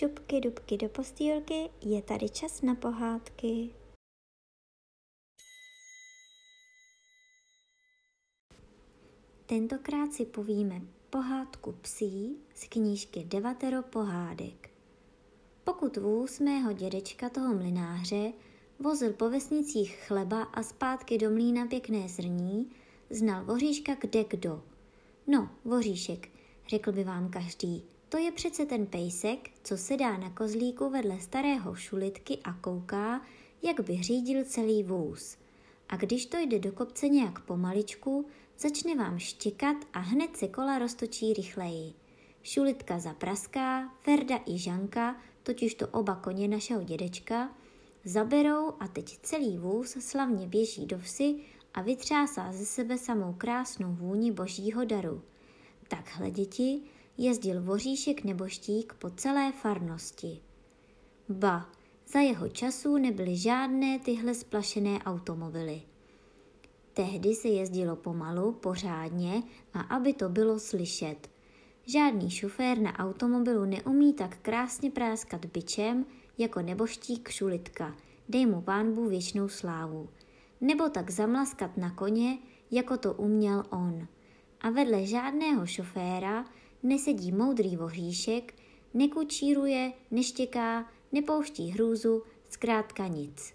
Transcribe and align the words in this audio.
šupky 0.00 0.40
dubky 0.40 0.76
do 0.76 0.88
postýlky, 0.88 1.70
je 1.82 2.02
tady 2.02 2.28
čas 2.28 2.62
na 2.62 2.74
pohádky. 2.74 3.70
Tentokrát 9.46 10.12
si 10.12 10.26
povíme 10.26 10.82
pohádku 11.10 11.72
psí 11.72 12.36
z 12.54 12.68
knížky 12.68 13.24
Devatero 13.24 13.82
pohádek. 13.82 14.70
Pokud 15.64 15.96
vůz 15.96 16.40
mého 16.40 16.72
dědečka 16.72 17.28
toho 17.28 17.54
mlináře 17.54 18.32
vozil 18.78 19.12
po 19.12 19.30
vesnicích 19.30 19.96
chleba 19.96 20.42
a 20.42 20.62
zpátky 20.62 21.18
do 21.18 21.30
mlína 21.30 21.66
pěkné 21.66 22.08
zrní, 22.08 22.70
znal 23.10 23.44
voříška 23.44 23.94
kde 23.94 24.24
kdo. 24.24 24.62
No, 25.26 25.50
voříšek, 25.64 26.28
řekl 26.68 26.92
by 26.92 27.04
vám 27.04 27.30
každý, 27.30 27.84
to 28.10 28.18
je 28.18 28.32
přece 28.32 28.66
ten 28.66 28.86
pejsek, 28.86 29.50
co 29.64 29.76
sedá 29.76 30.16
na 30.16 30.30
kozlíku 30.30 30.90
vedle 30.90 31.20
starého 31.20 31.74
šulitky 31.74 32.38
a 32.44 32.52
kouká, 32.52 33.20
jak 33.62 33.80
by 33.80 34.02
řídil 34.02 34.44
celý 34.44 34.82
vůz. 34.82 35.36
A 35.88 35.96
když 35.96 36.26
to 36.26 36.36
jde 36.38 36.58
do 36.58 36.72
kopce 36.72 37.08
nějak 37.08 37.40
pomaličku, 37.40 38.26
začne 38.58 38.94
vám 38.94 39.18
štěkat 39.18 39.76
a 39.92 39.98
hned 39.98 40.36
se 40.36 40.48
kola 40.48 40.78
roztočí 40.78 41.32
rychleji. 41.32 41.92
Šulitka 42.42 42.98
zapraská, 42.98 43.94
Ferda 44.00 44.38
i 44.46 44.58
Žanka, 44.58 45.16
totiž 45.42 45.74
to 45.74 45.88
oba 45.88 46.16
koně 46.16 46.48
našeho 46.48 46.82
dědečka, 46.82 47.54
zaberou 48.04 48.72
a 48.80 48.88
teď 48.88 49.18
celý 49.22 49.58
vůz 49.58 49.96
slavně 50.00 50.46
běží 50.46 50.86
do 50.86 50.98
vsi 50.98 51.34
a 51.74 51.82
vytřásá 51.82 52.52
ze 52.52 52.66
sebe 52.66 52.98
samou 52.98 53.32
krásnou 53.32 53.92
vůni 53.92 54.32
božího 54.32 54.84
daru. 54.84 55.22
Takhle, 55.88 56.30
děti, 56.30 56.82
jezdil 57.20 57.62
voříšek 57.62 58.24
nebo 58.24 58.48
štík 58.48 58.94
po 58.94 59.10
celé 59.10 59.52
farnosti. 59.52 60.40
Ba, 61.28 61.68
za 62.06 62.20
jeho 62.20 62.48
časů 62.48 62.98
nebyly 62.98 63.36
žádné 63.36 63.98
tyhle 63.98 64.34
splašené 64.34 64.98
automobily. 64.98 65.82
Tehdy 66.94 67.34
se 67.34 67.48
jezdilo 67.48 67.96
pomalu, 67.96 68.52
pořádně 68.52 69.42
a 69.74 69.80
aby 69.80 70.12
to 70.12 70.28
bylo 70.28 70.58
slyšet. 70.58 71.30
Žádný 71.86 72.30
šofér 72.30 72.78
na 72.78 72.98
automobilu 72.98 73.64
neumí 73.64 74.12
tak 74.12 74.38
krásně 74.38 74.90
práskat 74.90 75.44
byčem 75.44 76.06
jako 76.38 76.62
neboštík 76.62 77.28
šulitka, 77.28 77.96
dej 78.28 78.46
mu 78.46 78.60
pán 78.60 78.94
Bůh 78.94 79.10
věčnou 79.10 79.48
slávu. 79.48 80.08
Nebo 80.60 80.88
tak 80.88 81.10
zamlaskat 81.10 81.76
na 81.76 81.90
koně, 81.90 82.38
jako 82.70 82.96
to 82.96 83.12
uměl 83.14 83.64
on. 83.70 84.08
A 84.60 84.70
vedle 84.70 85.06
žádného 85.06 85.66
šoféra 85.66 86.44
nesedí 86.82 87.32
moudrý 87.32 87.76
voříšek, 87.76 88.54
nekučíruje, 88.94 89.92
neštěká, 90.10 90.88
nepouští 91.12 91.70
hrůzu, 91.70 92.22
zkrátka 92.50 93.06
nic. 93.06 93.54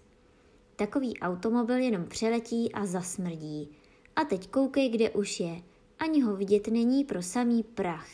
Takový 0.76 1.18
automobil 1.18 1.76
jenom 1.76 2.04
přeletí 2.04 2.72
a 2.72 2.86
zasmrdí. 2.86 3.68
A 4.16 4.24
teď 4.24 4.48
koukej, 4.48 4.88
kde 4.88 5.10
už 5.10 5.40
je. 5.40 5.62
Ani 5.98 6.22
ho 6.22 6.36
vidět 6.36 6.68
není 6.68 7.04
pro 7.04 7.22
samý 7.22 7.62
prach. 7.62 8.08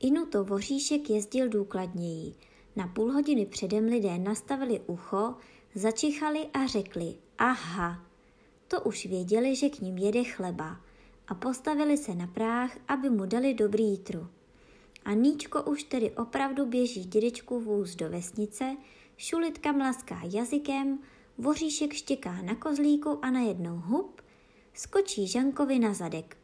Inu 0.00 0.26
to 0.26 0.44
voříšek 0.44 1.10
jezdil 1.10 1.48
důkladněji. 1.48 2.34
Na 2.76 2.86
půl 2.88 3.12
hodiny 3.12 3.46
předem 3.46 3.84
lidé 3.84 4.18
nastavili 4.18 4.80
ucho, 4.86 5.34
začichali 5.74 6.46
a 6.54 6.66
řekli 6.66 7.14
aha. 7.38 8.06
To 8.68 8.80
už 8.80 9.06
věděli, 9.06 9.56
že 9.56 9.68
k 9.68 9.80
ním 9.80 9.98
jede 9.98 10.24
chleba 10.24 10.80
a 11.30 11.34
postavili 11.34 11.96
se 11.96 12.14
na 12.14 12.26
práh, 12.26 12.78
aby 12.88 13.10
mu 13.10 13.26
dali 13.26 13.54
dobrý 13.54 13.84
jitru. 13.84 14.28
A 15.04 15.12
Níčko 15.12 15.62
už 15.62 15.84
tedy 15.84 16.10
opravdu 16.10 16.66
běží 16.66 17.04
dědečku 17.04 17.60
vůz 17.60 17.94
do 17.94 18.10
vesnice, 18.10 18.76
šulitka 19.16 19.72
mlaská 19.72 20.20
jazykem, 20.24 20.98
voříšek 21.38 21.92
štěká 21.92 22.42
na 22.42 22.54
kozlíku 22.54 23.18
a 23.22 23.30
najednou 23.30 23.76
hub, 23.76 24.20
skočí 24.74 25.26
Žankovi 25.26 25.78
na 25.78 25.94
zadek. 25.94 26.36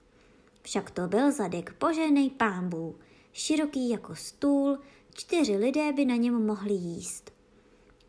Však 0.63 0.91
to 0.91 1.09
byl 1.09 1.33
zadek 1.33 1.73
poženej 1.73 2.31
pámbů, 2.31 2.97
široký 3.33 3.91
jako 3.91 4.15
stůl, 4.15 4.79
čtyři 5.15 5.57
lidé 5.57 5.93
by 5.93 6.05
na 6.05 6.17
něm 6.17 6.47
mohli 6.47 6.75
jíst. 6.75 7.33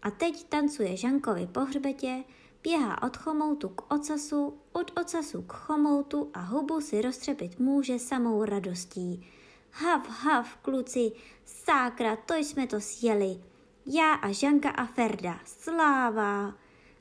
A 0.01 0.11
teď 0.11 0.43
tancuje 0.43 0.97
Žankovi 0.97 1.47
po 1.47 1.59
hřbetě, 1.59 2.23
běhá 2.63 3.03
od 3.03 3.17
chomoutu 3.17 3.69
k 3.69 3.93
ocasu, 3.93 4.57
od 4.71 4.99
ocasu 4.99 5.41
k 5.41 5.53
chomoutu 5.53 6.29
a 6.33 6.39
hubu 6.39 6.81
si 6.81 7.01
roztřepit 7.01 7.59
může 7.59 7.99
samou 7.99 8.43
radostí. 8.45 9.27
Hav, 9.71 10.09
hav, 10.09 10.57
kluci, 10.57 11.11
sákra, 11.45 12.15
to 12.15 12.35
jsme 12.35 12.67
to 12.67 12.81
sjeli. 12.81 13.41
Já 13.85 14.13
a 14.13 14.31
Žanka 14.31 14.69
a 14.69 14.85
Ferda, 14.85 15.39
sláva! 15.45 16.55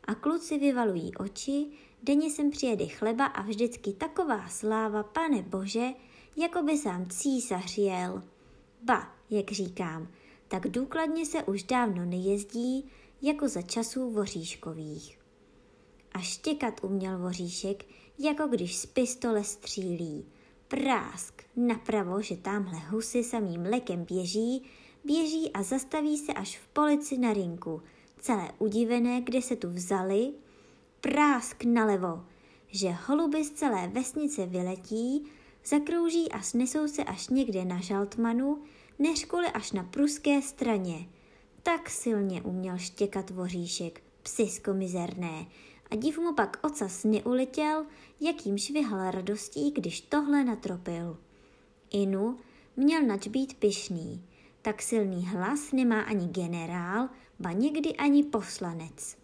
A 0.04 0.14
kluci 0.14 0.58
vyvalují 0.58 1.16
oči, 1.16 1.66
denně 2.02 2.30
sem 2.30 2.50
přijede 2.50 2.86
chleba 2.86 3.24
a 3.24 3.42
vždycky 3.42 3.92
taková 3.92 4.48
sláva, 4.48 5.02
pane 5.02 5.42
bože, 5.42 5.88
jako 6.36 6.62
by 6.62 6.78
sám 6.78 7.06
císař 7.06 7.78
jel. 7.78 8.22
Ba, 8.82 9.12
jak 9.30 9.52
říkám, 9.52 10.08
tak 10.48 10.68
důkladně 10.68 11.26
se 11.26 11.42
už 11.42 11.62
dávno 11.62 12.04
nejezdí, 12.04 12.90
jako 13.22 13.48
za 13.48 13.62
časů 13.62 14.10
voříškových 14.10 15.25
a 16.16 16.18
štěkat 16.18 16.84
uměl 16.84 17.18
voříšek, 17.18 17.84
jako 18.18 18.46
když 18.46 18.76
z 18.76 18.86
pistole 18.86 19.44
střílí. 19.44 20.26
Prásk, 20.68 21.42
napravo, 21.56 22.22
že 22.22 22.36
tamhle 22.36 22.78
husy 22.78 23.24
samým 23.24 23.62
lekem 23.62 24.04
běží, 24.04 24.62
běží 25.04 25.52
a 25.52 25.62
zastaví 25.62 26.16
se 26.18 26.32
až 26.32 26.58
v 26.58 26.68
polici 26.68 27.18
na 27.18 27.32
rinku, 27.32 27.82
celé 28.20 28.52
udivené, 28.58 29.20
kde 29.20 29.42
se 29.42 29.56
tu 29.56 29.70
vzali. 29.70 30.32
Prásk 31.00 31.64
nalevo, 31.64 32.24
že 32.68 32.90
holuby 32.90 33.44
z 33.44 33.50
celé 33.50 33.88
vesnice 33.88 34.46
vyletí, 34.46 35.24
zakrouží 35.64 36.32
a 36.32 36.42
snesou 36.42 36.88
se 36.88 37.04
až 37.04 37.28
někde 37.28 37.64
na 37.64 37.80
žaltmanu, 37.80 38.62
neřkuli 38.98 39.46
až 39.46 39.72
na 39.72 39.82
pruské 39.82 40.42
straně. 40.42 41.08
Tak 41.62 41.90
silně 41.90 42.42
uměl 42.42 42.78
štěkat 42.78 43.30
voříšek, 43.30 44.02
psisko 44.22 44.74
mizerné, 44.74 45.46
a 45.90 45.96
div 45.96 46.18
mu 46.18 46.34
pak 46.34 46.58
ocas 46.62 47.04
neuletěl, 47.04 47.86
jakým 48.20 48.58
švihal 48.58 49.10
radostí, 49.10 49.70
když 49.70 50.00
tohle 50.00 50.44
natropil. 50.44 51.18
Inu 51.90 52.38
měl 52.76 53.02
nač 53.02 53.28
být 53.28 53.54
pyšný, 53.54 54.24
tak 54.62 54.82
silný 54.82 55.26
hlas 55.26 55.72
nemá 55.72 56.00
ani 56.00 56.28
generál, 56.28 57.08
ba 57.40 57.52
někdy 57.52 57.96
ani 57.96 58.22
poslanec. 58.22 59.16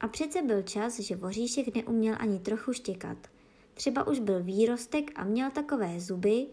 A 0.00 0.08
přece 0.08 0.42
byl 0.42 0.62
čas, 0.62 1.00
že 1.00 1.16
voříšek 1.16 1.74
neuměl 1.74 2.16
ani 2.18 2.38
trochu 2.38 2.72
štěkat. 2.72 3.18
Třeba 3.74 4.06
už 4.06 4.18
byl 4.18 4.42
výrostek 4.42 5.10
a 5.14 5.24
měl 5.24 5.50
takové 5.50 6.00
zuby, 6.00 6.46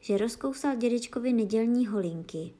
že 0.00 0.18
rozkousal 0.18 0.76
dědečkovi 0.76 1.32
nedělní 1.32 1.86
holinky. 1.86 2.52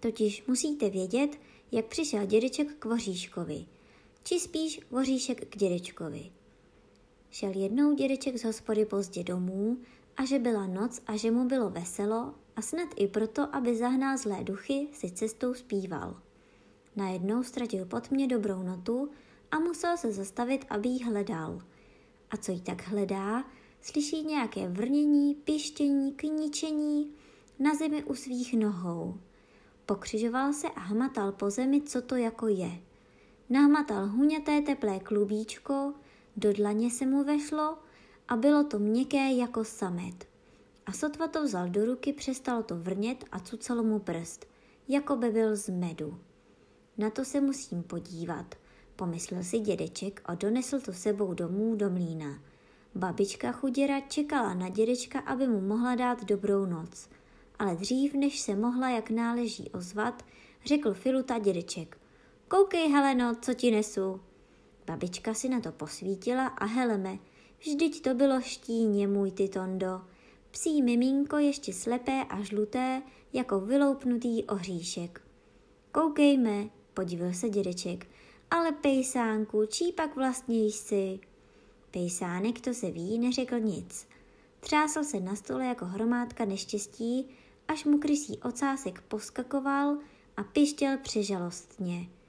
Totiž 0.00 0.46
musíte 0.46 0.90
vědět, 0.90 1.40
jak 1.72 1.86
přišel 1.86 2.26
dědeček 2.26 2.74
k 2.74 2.84
voříškovi– 2.84 3.66
či 4.30 4.40
spíš 4.40 4.80
voříšek 4.90 5.48
k 5.48 5.56
dědečkovi. 5.56 6.30
Šel 7.30 7.52
jednou 7.56 7.94
dědeček 7.94 8.36
z 8.36 8.44
hospody 8.44 8.84
pozdě 8.84 9.24
domů 9.24 9.78
a 10.16 10.24
že 10.24 10.38
byla 10.38 10.66
noc 10.66 11.02
a 11.06 11.16
že 11.16 11.30
mu 11.30 11.48
bylo 11.48 11.70
veselo 11.70 12.34
a 12.56 12.62
snad 12.62 12.88
i 12.96 13.06
proto, 13.06 13.54
aby 13.54 13.76
zahnal 13.76 14.18
zlé 14.18 14.44
duchy, 14.44 14.88
si 14.92 15.10
cestou 15.10 15.54
zpíval. 15.54 16.20
Najednou 16.96 17.42
ztratil 17.42 17.84
pod 17.84 18.10
mě 18.10 18.26
dobrou 18.26 18.62
notu 18.62 19.10
a 19.50 19.58
musel 19.58 19.96
se 19.96 20.12
zastavit, 20.12 20.64
aby 20.68 20.88
ji 20.88 21.04
hledal. 21.04 21.62
A 22.30 22.36
co 22.36 22.52
jí 22.52 22.60
tak 22.60 22.88
hledá, 22.88 23.44
slyší 23.80 24.24
nějaké 24.24 24.68
vrnění, 24.68 25.34
pištění, 25.34 26.12
kníčení 26.12 27.12
na 27.58 27.74
zemi 27.74 28.04
u 28.04 28.14
svých 28.14 28.54
nohou. 28.54 29.20
Pokřižoval 29.86 30.52
se 30.52 30.68
a 30.68 30.80
hmatal 30.80 31.32
po 31.32 31.50
zemi, 31.50 31.82
co 31.82 32.02
to 32.02 32.16
jako 32.16 32.48
je– 32.48 32.82
Nahmatal 33.52 34.08
huněté 34.08 34.62
teplé 34.62 35.00
klubíčko, 35.00 35.94
do 36.36 36.52
dlaně 36.52 36.90
se 36.90 37.06
mu 37.06 37.24
vešlo 37.24 37.78
a 38.28 38.36
bylo 38.36 38.64
to 38.64 38.78
měkké 38.78 39.32
jako 39.32 39.64
samet. 39.64 40.28
A 40.86 40.92
sotva 40.92 41.28
to 41.28 41.42
vzal 41.42 41.68
do 41.68 41.84
ruky, 41.84 42.12
přestalo 42.12 42.62
to 42.62 42.76
vrnět 42.76 43.24
a 43.32 43.40
cucalo 43.40 43.82
mu 43.82 43.98
prst, 43.98 44.46
jako 44.88 45.16
by 45.16 45.30
byl 45.30 45.56
z 45.56 45.68
medu. 45.68 46.18
Na 46.98 47.10
to 47.10 47.24
se 47.24 47.40
musím 47.40 47.82
podívat, 47.82 48.54
pomyslel 48.96 49.42
si 49.42 49.58
dědeček 49.58 50.22
a 50.24 50.34
donesl 50.34 50.80
to 50.80 50.92
sebou 50.92 51.34
domů 51.34 51.74
do 51.74 51.90
mlína. 51.90 52.38
Babička 52.94 53.52
chuděra 53.52 54.00
čekala 54.00 54.54
na 54.54 54.68
dědečka, 54.68 55.18
aby 55.18 55.48
mu 55.48 55.60
mohla 55.60 55.94
dát 55.94 56.24
dobrou 56.24 56.66
noc. 56.66 57.08
Ale 57.58 57.76
dřív, 57.76 58.14
než 58.14 58.40
se 58.40 58.56
mohla 58.56 58.90
jak 58.90 59.10
náleží 59.10 59.70
ozvat, 59.70 60.24
řekl 60.64 60.94
Filuta 60.94 61.38
dědeček. 61.38 61.99
Koukej, 62.50 62.88
Heleno, 62.88 63.34
co 63.40 63.54
ti 63.54 63.70
nesu. 63.70 64.20
Babička 64.86 65.34
si 65.34 65.48
na 65.48 65.60
to 65.60 65.72
posvítila 65.72 66.46
a 66.46 66.64
heleme, 66.64 67.18
vždyť 67.58 68.02
to 68.02 68.14
bylo 68.14 68.40
štíně, 68.40 69.08
můj 69.08 69.30
ty 69.30 69.48
Tondo. 69.48 70.00
Psí 70.50 70.82
miminko 70.82 71.38
ještě 71.38 71.72
slepé 71.72 72.24
a 72.28 72.42
žluté, 72.42 73.02
jako 73.32 73.60
vyloupnutý 73.60 74.44
ohříšek. 74.44 75.22
Koukejme, 75.92 76.68
podíval 76.94 77.32
se 77.32 77.48
dědeček, 77.48 78.06
ale 78.50 78.72
pejsánku, 78.72 79.66
čí 79.66 79.92
pak 79.92 80.16
vlastně 80.16 80.64
jsi? 80.64 81.20
Pejsánek, 81.90 82.60
to 82.60 82.74
se 82.74 82.90
ví, 82.90 83.18
neřekl 83.18 83.58
nic. 83.58 84.08
Třásl 84.60 85.04
se 85.04 85.20
na 85.20 85.36
stole 85.36 85.66
jako 85.66 85.84
hromádka 85.84 86.44
neštěstí, 86.44 87.28
až 87.68 87.84
mu 87.84 87.98
krysí 87.98 88.38
ocásek 88.38 89.00
poskakoval 89.00 89.98
a 90.36 90.42
pištěl 90.42 90.98
přežalostně. 90.98 92.19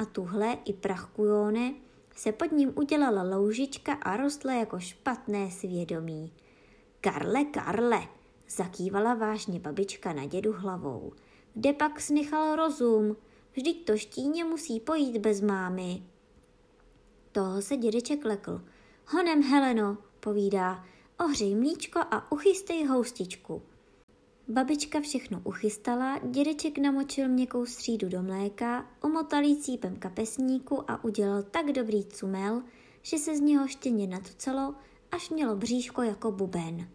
A 0.00 0.04
tuhle 0.04 0.58
i 0.64 0.72
prachkujone 0.72 1.74
se 2.16 2.32
pod 2.32 2.52
ním 2.52 2.72
udělala 2.76 3.22
loužička 3.22 3.92
a 3.92 4.16
rostla 4.16 4.52
jako 4.52 4.80
špatné 4.80 5.50
svědomí. 5.50 6.32
Karle, 7.00 7.44
Karle, 7.44 8.08
zakývala 8.48 9.14
vážně 9.14 9.60
babička 9.60 10.12
na 10.12 10.26
dědu 10.26 10.52
hlavou. 10.52 11.12
Kde 11.54 11.72
pak 11.72 12.00
snichal 12.00 12.56
rozum? 12.56 13.16
Vždyť 13.52 13.86
to 13.86 13.96
štíně 13.96 14.44
musí 14.44 14.80
pojít 14.80 15.18
bez 15.18 15.40
mámy. 15.40 16.02
Toho 17.32 17.62
se 17.62 17.76
dědeček 17.76 18.24
lekl. 18.24 18.64
Honem, 19.06 19.42
Heleno, 19.42 19.98
povídá, 20.20 20.84
ohřej 21.24 21.54
mlíčko 21.54 21.98
a 21.98 22.32
uchystej 22.32 22.86
houstičku. 22.86 23.62
Babička 24.50 25.00
všechno 25.00 25.40
uchystala, 25.44 26.18
dědeček 26.18 26.78
namočil 26.78 27.28
měkkou 27.28 27.66
střídu 27.66 28.08
do 28.08 28.22
mléka, 28.22 28.86
omotal 29.00 29.42
jí 29.42 29.56
cípem 29.56 29.96
kapesníku 29.96 30.90
a 30.90 31.04
udělal 31.04 31.42
tak 31.42 31.72
dobrý 31.72 32.04
cumel, 32.04 32.62
že 33.02 33.18
se 33.18 33.36
z 33.36 33.40
něho 33.40 33.68
štěně 33.68 34.06
natucelo, 34.06 34.74
až 35.12 35.30
mělo 35.30 35.56
bříško 35.56 36.02
jako 36.02 36.32
buben. 36.32 36.88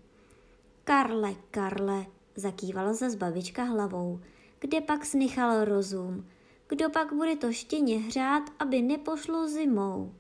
Karle, 0.84 1.36
Karle, 1.52 2.06
zakývala 2.36 2.94
zas 2.94 3.16
babička 3.16 3.64
hlavou, 3.64 4.20
kde 4.60 4.82
pak 4.82 5.06
snichal 5.06 5.66
rozum, 5.66 6.26
kdo 6.68 6.90
pak 6.90 7.14
bude 7.14 7.36
to 7.36 7.52
štěně 7.52 7.98
hřát, 7.98 8.44
aby 8.60 8.82
nepošlo 8.82 9.48
zimou. 9.48 10.14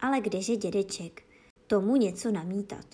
Ale 0.00 0.20
kdeže 0.20 0.56
dědeček, 0.56 1.22
tomu 1.66 1.96
něco 1.96 2.30
namítat. 2.30 2.86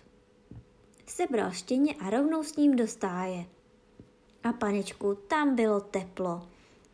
Sebral 1.07 1.51
štěně 1.51 1.95
a 1.95 2.11
rovnou 2.11 2.43
s 2.43 2.57
ním 2.57 2.77
do 2.77 2.87
stáje. 2.87 3.47
A 4.45 4.53
panečku, 4.53 5.15
tam 5.15 5.57
bylo 5.57 5.81
teplo, 5.81 6.49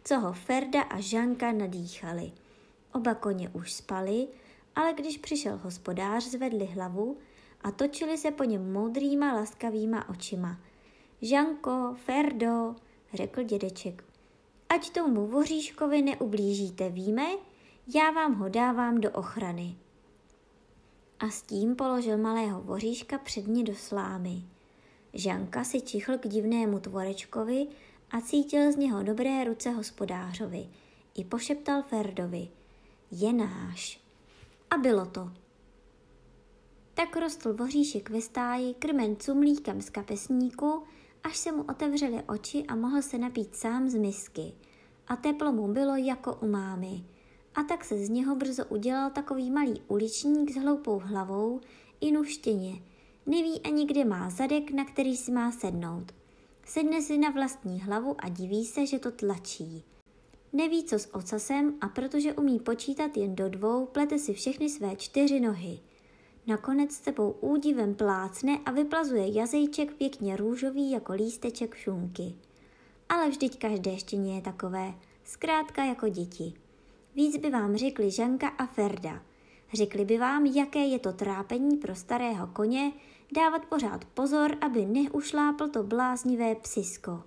co 0.04 0.18
ho 0.18 0.32
Ferda 0.32 0.82
a 0.82 1.00
Žanka 1.00 1.52
nadýchali. 1.52 2.32
Oba 2.92 3.14
koně 3.14 3.48
už 3.48 3.72
spali, 3.72 4.28
ale 4.76 4.92
když 4.92 5.18
přišel 5.18 5.56
hospodář, 5.62 6.24
zvedli 6.24 6.66
hlavu 6.66 7.16
a 7.64 7.70
točili 7.70 8.18
se 8.18 8.30
po 8.30 8.44
něm 8.44 8.72
moudrýma, 8.72 9.32
laskavýma 9.32 10.08
očima. 10.08 10.58
Žanko, 11.22 11.96
Ferdo, 12.04 12.74
řekl 13.14 13.42
dědeček, 13.42 14.04
ať 14.68 14.90
tomu 14.90 15.26
voříškovi 15.26 16.02
neublížíte, 16.02 16.90
víme? 16.90 17.26
Já 17.94 18.10
vám 18.10 18.34
ho 18.34 18.48
dávám 18.48 19.00
do 19.00 19.10
ochrany. 19.10 19.76
A 21.20 21.30
s 21.30 21.42
tím 21.42 21.76
položil 21.76 22.18
malého 22.18 22.62
voříška 22.62 23.18
předně 23.18 23.64
do 23.64 23.74
slámy. 23.74 24.42
Žanka 25.14 25.64
si 25.64 25.80
čichl 25.80 26.18
k 26.18 26.28
divnému 26.28 26.78
tvorečkovi 26.80 27.66
a 28.10 28.20
cítil 28.20 28.72
z 28.72 28.76
něho 28.76 29.02
dobré 29.02 29.44
ruce 29.44 29.70
hospodářovi. 29.70 30.68
I 31.14 31.24
pošeptal 31.24 31.82
Ferdovi. 31.82 32.48
Je 33.10 33.32
náš. 33.32 34.00
A 34.70 34.76
bylo 34.76 35.06
to. 35.06 35.30
Tak 36.94 37.16
rostl 37.16 37.54
voříšek 37.54 38.10
ve 38.10 38.20
stáji, 38.20 38.74
krmen 38.74 39.16
cumlíkem 39.16 39.82
z 39.82 39.90
kapesníku, 39.90 40.82
až 41.24 41.36
se 41.36 41.52
mu 41.52 41.62
otevřely 41.62 42.22
oči 42.28 42.64
a 42.68 42.74
mohl 42.74 43.02
se 43.02 43.18
napít 43.18 43.56
sám 43.56 43.88
z 43.88 43.94
misky. 43.94 44.52
A 45.08 45.16
teplo 45.16 45.52
mu 45.52 45.72
bylo 45.72 45.96
jako 45.96 46.34
u 46.34 46.46
mámy. 46.46 47.04
A 47.54 47.62
tak 47.62 47.84
se 47.84 47.98
z 47.98 48.08
něho 48.08 48.36
brzo 48.36 48.64
udělal 48.64 49.10
takový 49.10 49.50
malý 49.50 49.82
uličník 49.88 50.50
s 50.50 50.56
hloupou 50.56 50.98
hlavou 50.98 51.60
i 52.00 52.12
nuštěně. 52.12 52.82
Neví 53.26 53.60
ani 53.60 53.86
kde 53.86 54.04
má 54.04 54.30
zadek, 54.30 54.70
na 54.70 54.84
který 54.84 55.16
si 55.16 55.32
má 55.32 55.52
sednout. 55.52 56.12
Sedne 56.64 57.02
si 57.02 57.18
na 57.18 57.30
vlastní 57.30 57.80
hlavu 57.80 58.16
a 58.18 58.28
diví 58.28 58.64
se, 58.64 58.86
že 58.86 58.98
to 58.98 59.10
tlačí. 59.10 59.84
Neví, 60.52 60.84
co 60.84 60.98
s 60.98 61.14
ocasem 61.14 61.74
a 61.80 61.88
protože 61.88 62.32
umí 62.32 62.60
počítat 62.60 63.16
jen 63.16 63.34
do 63.34 63.48
dvou, 63.48 63.86
plete 63.86 64.18
si 64.18 64.34
všechny 64.34 64.68
své 64.68 64.96
čtyři 64.96 65.40
nohy– 65.40 65.78
Nakonec 66.46 66.92
s 66.92 67.00
tebou 67.00 67.30
údivem 67.30 67.94
plácne 67.94 68.58
a 68.66 68.70
vyplazuje 68.70 69.38
jazejček 69.38 69.94
pěkně 69.94 70.36
růžový 70.36 70.90
jako 70.90 71.12
lísteček 71.12 71.74
šunky. 71.74 72.34
Ale 73.08 73.28
vždyť 73.28 73.58
každé 73.58 73.98
štěně 73.98 74.34
je 74.34 74.42
takové, 74.42 74.94
zkrátka 75.24 75.84
jako 75.84 76.08
děti. 76.08 76.52
Víc 77.14 77.36
by 77.36 77.50
vám 77.50 77.76
řekli 77.76 78.10
Žanka 78.10 78.48
a 78.48 78.66
Ferda. 78.66 79.22
Řekli 79.74 80.04
by 80.04 80.18
vám, 80.18 80.46
jaké 80.46 80.78
je 80.78 80.98
to 80.98 81.12
trápení 81.12 81.76
pro 81.76 81.94
starého 81.94 82.46
koně 82.46 82.92
dávat 83.36 83.64
pořád 83.64 84.04
pozor, 84.04 84.56
aby 84.60 84.86
neušlápl 84.86 85.68
to 85.68 85.82
bláznivé 85.82 86.54
psisko. 86.54 87.22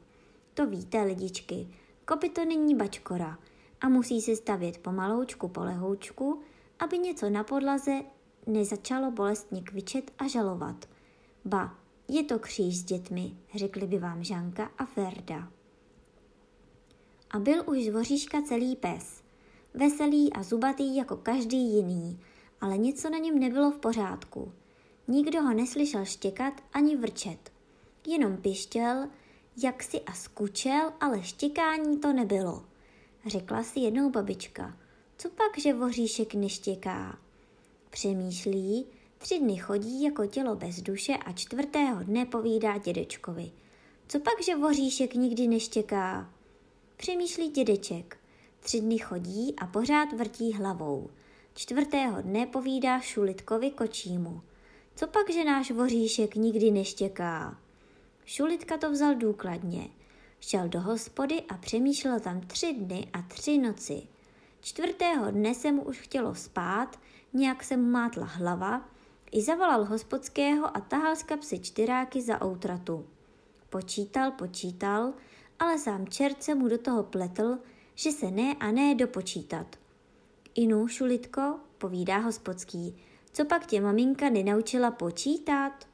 To 0.53 0.67
víte, 0.67 1.03
lidičky, 1.03 1.67
kopy 2.05 2.29
to 2.29 2.45
není 2.45 2.75
bačkora 2.75 3.37
a 3.81 3.89
musí 3.89 4.21
se 4.21 4.35
stavět 4.35 4.77
pomaloučku 4.77 5.47
po 5.47 5.63
lehoučku, 5.63 6.41
aby 6.79 6.97
něco 6.97 7.29
na 7.29 7.43
podlaze 7.43 8.01
nezačalo 8.45 9.11
bolestně 9.11 9.61
kvičet 9.61 10.11
a 10.17 10.27
žalovat. 10.27 10.85
Ba, 11.45 11.75
je 12.07 12.23
to 12.23 12.39
kříž 12.39 12.77
s 12.77 12.83
dětmi, 12.83 13.37
řekli 13.55 13.87
by 13.87 13.99
vám 13.99 14.23
Žanka 14.23 14.71
a 14.77 14.85
Ferda. 14.85 15.51
A 17.31 17.39
byl 17.39 17.63
už 17.65 17.85
z 17.85 17.89
voříška 17.89 18.41
celý 18.41 18.75
pes. 18.75 19.23
Veselý 19.73 20.33
a 20.33 20.43
zubatý 20.43 20.95
jako 20.95 21.17
každý 21.17 21.57
jiný, 21.57 22.19
ale 22.61 22.77
něco 22.77 23.09
na 23.09 23.17
něm 23.17 23.39
nebylo 23.39 23.71
v 23.71 23.77
pořádku. 23.77 24.51
Nikdo 25.07 25.41
ho 25.41 25.53
neslyšel 25.53 26.05
štěkat 26.05 26.53
ani 26.73 26.95
vrčet. 26.95 27.51
Jenom 28.07 28.37
pištěl, 28.37 29.07
jak 29.63 29.83
si 29.83 30.01
a 30.01 30.13
skučel, 30.13 30.91
ale 30.99 31.23
štěkání 31.23 31.99
to 31.99 32.13
nebylo. 32.13 32.65
Řekla 33.25 33.63
si 33.63 33.79
jednou 33.79 34.09
babička. 34.09 34.77
Co 35.17 35.29
pak, 35.29 35.57
že 35.57 35.73
voříšek 35.73 36.33
neštěká? 36.33 37.17
Přemýšlí, 37.89 38.85
tři 39.17 39.39
dny 39.39 39.57
chodí 39.57 40.03
jako 40.03 40.25
tělo 40.25 40.55
bez 40.55 40.81
duše 40.81 41.13
a 41.13 41.31
čtvrtého 41.31 42.03
dne 42.03 42.25
povídá 42.25 42.77
dědečkovi. 42.77 43.51
Co 44.07 44.19
pak, 44.19 44.43
že 44.43 44.55
voříšek 44.55 45.15
nikdy 45.15 45.47
neštěká? 45.47 46.33
Přemýšlí 46.97 47.49
dědeček. 47.49 48.17
Tři 48.59 48.81
dny 48.81 48.97
chodí 48.97 49.55
a 49.57 49.67
pořád 49.67 50.13
vrtí 50.13 50.53
hlavou. 50.53 51.09
Čtvrtého 51.57 52.21
dne 52.21 52.45
povídá 52.45 52.99
Šulitkovi 52.99 53.71
kočímu. 53.71 54.41
Co 54.95 55.07
pak, 55.07 55.29
že 55.29 55.43
náš 55.43 55.71
voříšek 55.71 56.35
nikdy 56.35 56.71
neštěká? 56.71 57.57
Šulitka 58.25 58.77
to 58.77 58.91
vzal 58.91 59.15
důkladně. 59.15 59.87
Šel 60.39 60.67
do 60.67 60.81
hospody 60.81 61.41
a 61.49 61.57
přemýšlel 61.57 62.19
tam 62.19 62.41
tři 62.41 62.73
dny 62.73 63.07
a 63.13 63.21
tři 63.21 63.57
noci. 63.57 64.01
Čtvrtého 64.61 65.31
dne 65.31 65.55
se 65.55 65.71
mu 65.71 65.81
už 65.81 65.97
chtělo 65.97 66.35
spát, 66.35 66.99
nějak 67.33 67.63
se 67.63 67.77
mu 67.77 67.89
mátla 67.89 68.25
hlava, 68.25 68.89
i 69.31 69.41
zavolal 69.41 69.85
hospodského 69.85 70.77
a 70.77 70.79
tahal 70.79 71.15
z 71.15 71.23
kapsy 71.23 71.59
čtyráky 71.59 72.21
za 72.21 72.45
outratu. 72.45 73.05
Počítal, 73.69 74.31
počítal, 74.31 75.13
ale 75.59 75.79
sám 75.79 76.07
čert 76.07 76.43
se 76.43 76.55
mu 76.55 76.67
do 76.67 76.77
toho 76.77 77.03
pletl, 77.03 77.57
že 77.95 78.11
se 78.11 78.31
ne 78.31 78.55
a 78.59 78.71
ne 78.71 78.95
dopočítat. 78.95 79.86
Inu, 80.59 80.87
Šulitko, 80.87 81.59
povídá 81.77 82.17
hospodský, 82.17 82.95
co 83.33 83.45
pak 83.45 83.65
tě 83.65 83.81
maminka 83.81 84.29
nenaučila 84.29 84.91
počítat? 84.91 85.87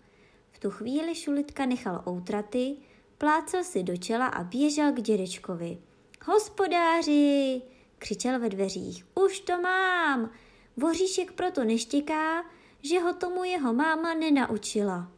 V 0.51 0.59
tu 0.59 0.71
chvíli 0.71 1.15
Šulitka 1.15 1.65
nechal 1.65 2.03
outraty, 2.07 2.75
plácel 3.17 3.63
si 3.63 3.83
do 3.83 3.97
čela 3.97 4.27
a 4.27 4.43
běžel 4.43 4.91
k 4.91 5.01
dědečkovi. 5.01 5.77
Hospodáři, 6.25 7.61
křičel 7.97 8.39
ve 8.39 8.49
dveřích, 8.49 9.05
už 9.15 9.39
to 9.39 9.61
mám, 9.61 10.29
Voříšek 10.77 11.31
proto 11.31 11.63
neštěká, 11.63 12.43
že 12.81 12.99
ho 12.99 13.13
tomu 13.13 13.43
jeho 13.43 13.73
máma 13.73 14.13
nenaučila. 14.13 15.11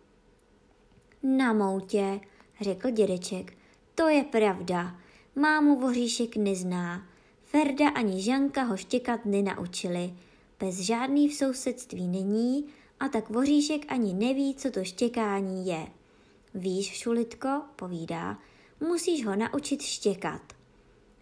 Na 1.23 1.53
moutě, 1.53 2.19
řekl 2.61 2.89
dědeček, 2.89 3.57
to 3.95 4.07
je 4.07 4.23
pravda. 4.23 4.95
Mámu 5.35 5.79
voříšek 5.79 6.35
nezná. 6.35 7.14
Ferda 7.55 7.89
ani 7.89 8.21
Žanka 8.21 8.63
ho 8.63 8.77
štěkat 8.77 9.25
nenaučili. 9.25 10.13
Bez 10.59 10.75
žádný 10.75 11.29
v 11.29 11.33
sousedství 11.33 12.07
není 12.07 12.65
a 12.99 13.07
tak 13.07 13.29
voříšek 13.29 13.91
ani 13.91 14.13
neví, 14.13 14.55
co 14.55 14.71
to 14.71 14.83
štěkání 14.83 15.67
je. 15.67 15.87
Víš, 16.53 16.97
Šulitko, 16.97 17.61
povídá, 17.75 18.37
musíš 18.79 19.25
ho 19.25 19.35
naučit 19.35 19.81
štěkat. 19.81 20.41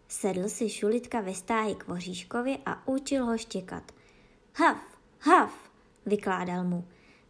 Sedl 0.07 0.49
si 0.49 0.69
Šulitka 0.69 1.21
ve 1.21 1.33
stáji 1.33 1.75
k 1.75 1.87
voříškovi 1.87 2.57
a 2.65 2.87
učil 2.87 3.25
ho 3.25 3.37
štěkat– 3.37 3.91
Hav, 4.55 4.77
hav, 5.19 5.71
vykládal 6.05 6.63
mu. 6.63 6.87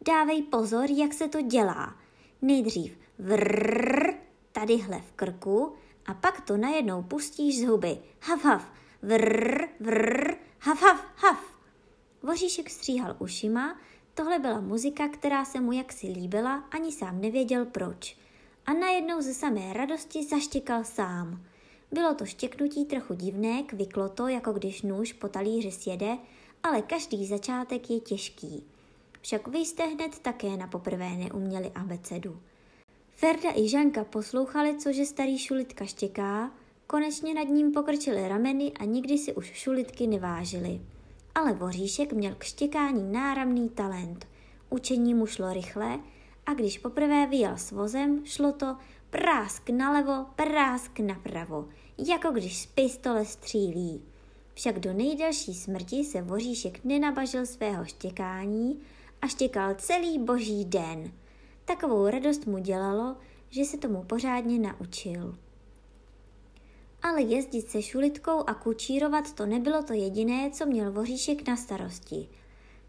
Dávej 0.07 0.41
pozor, 0.41 0.91
jak 0.91 1.13
se 1.13 1.27
to 1.27 1.41
dělá. 1.41 1.95
Nejdřív 2.41 2.97
vrrr, 3.19 4.13
tadyhle 4.51 4.99
v 4.99 5.11
krku 5.11 5.73
a 6.05 6.13
pak 6.13 6.41
to 6.41 6.57
najednou 6.57 7.03
pustíš 7.03 7.59
z 7.59 7.63
huby. 7.63 7.97
Hav, 8.21 8.43
hav, 8.43 8.71
vrrr, 9.03 9.67
vrrr, 9.79 10.35
hav, 10.59 10.81
hav, 10.81 11.05
hav. 11.15 11.39
Voříšek 12.23 12.69
stříhal 12.69 13.15
ušima, 13.19 13.77
tohle 14.13 14.39
byla 14.39 14.61
muzika, 14.61 15.07
která 15.07 15.45
se 15.45 15.59
mu 15.59 15.71
jaksi 15.71 16.07
líbila, 16.07 16.55
ani 16.71 16.91
sám 16.91 17.21
nevěděl 17.21 17.65
proč. 17.65 18.17
A 18.65 18.73
najednou 18.73 19.21
ze 19.21 19.33
samé 19.33 19.73
radosti 19.73 20.23
zaštěkal 20.23 20.83
sám. 20.83 21.43
Bylo 21.91 22.15
to 22.15 22.25
štěknutí 22.25 22.85
trochu 22.85 23.13
divné, 23.13 23.63
kvyklo 23.63 24.09
to, 24.09 24.27
jako 24.27 24.53
když 24.53 24.81
nůž 24.81 25.13
po 25.13 25.27
talíři 25.27 25.71
sjede, 25.71 26.17
ale 26.63 26.81
každý 26.81 27.25
začátek 27.25 27.89
je 27.89 27.99
těžký. 27.99 28.63
Však 29.21 29.47
vy 29.47 29.57
jste 29.57 29.83
hned 29.83 30.19
také 30.19 30.57
na 30.57 30.67
poprvé 30.67 31.09
neuměli 31.09 31.71
abecedu. 31.75 32.39
Ferda 33.15 33.49
i 33.55 33.69
Žanka 33.69 34.03
poslouchali, 34.03 34.77
cože 34.77 35.05
starý 35.05 35.39
šulitka 35.39 35.85
štěká, 35.85 36.51
konečně 36.87 37.33
nad 37.33 37.47
ním 37.47 37.71
pokrčili 37.71 38.27
rameny 38.27 38.71
a 38.79 38.85
nikdy 38.85 39.17
si 39.17 39.33
už 39.33 39.45
šulitky 39.53 40.07
nevážili. 40.07 40.81
Ale 41.35 41.53
Voříšek 41.53 42.13
měl 42.13 42.35
k 42.35 42.43
štěkání 42.43 43.11
náramný 43.11 43.69
talent. 43.69 44.27
Učení 44.69 45.13
mu 45.13 45.25
šlo 45.25 45.53
rychle 45.53 45.99
a 46.45 46.53
když 46.53 46.77
poprvé 46.77 47.27
vyjel 47.27 47.57
s 47.57 47.71
vozem, 47.71 48.21
šlo 48.25 48.51
to 48.51 48.77
prásk 49.09 49.69
nalevo, 49.69 50.25
prásk 50.35 50.99
napravo, 50.99 51.69
jako 51.97 52.31
když 52.31 52.61
z 52.61 52.65
pistole 52.65 53.25
střílí. 53.25 54.01
Však 54.53 54.79
do 54.79 54.93
nejdelší 54.93 55.53
smrti 55.53 56.03
se 56.03 56.21
Voříšek 56.21 56.83
nenabažil 56.83 57.45
svého 57.45 57.85
štěkání 57.85 58.79
a 59.21 59.27
štěkal 59.27 59.75
celý 59.75 60.19
boží 60.19 60.65
den. 60.65 61.11
Takovou 61.65 62.07
radost 62.07 62.45
mu 62.45 62.57
dělalo, 62.57 63.15
že 63.49 63.65
se 63.65 63.77
tomu 63.77 64.03
pořádně 64.03 64.59
naučil. 64.59 65.35
Ale 67.03 67.21
jezdit 67.21 67.69
se 67.69 67.81
šulitkou 67.81 68.43
a 68.47 68.53
kučírovat 68.53 69.33
to 69.33 69.45
nebylo 69.45 69.83
to 69.83 69.93
jediné, 69.93 70.51
co 70.51 70.65
měl 70.65 70.91
Voříšek 70.91 71.47
na 71.47 71.55
starosti. 71.55 72.29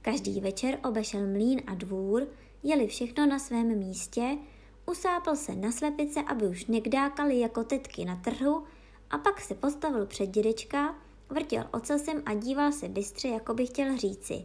Každý 0.02 0.40
večer 0.40 0.78
obešel 0.84 1.26
mlín 1.26 1.60
a 1.66 1.74
dvůr, 1.74 2.28
jeli 2.62 2.86
všechno 2.86 3.26
na 3.26 3.38
svém 3.38 3.78
místě, 3.78 4.38
usápl 4.86 5.36
se 5.36 5.54
na 5.54 5.72
slepice, 5.72 6.22
aby 6.22 6.46
už 6.46 6.66
nekdákali 6.66 7.40
jako 7.40 7.64
tetky 7.64 8.04
na 8.04 8.16
trhu 8.16 8.64
a 9.10 9.18
pak 9.18 9.40
se 9.40 9.54
postavil 9.54 10.06
před 10.06 10.26
dědečka, 10.26 10.94
vrtěl 11.30 11.64
ocasem 11.72 12.22
a 12.26 12.34
díval 12.34 12.72
se 12.72 12.88
bystře, 12.88 13.28
jako 13.28 13.54
by 13.54 13.66
chtěl 13.66 13.96
říci. 13.96 14.44